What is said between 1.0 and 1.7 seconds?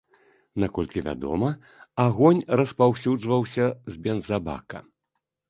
вядома,